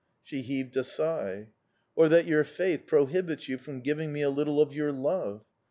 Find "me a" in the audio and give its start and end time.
4.11-4.31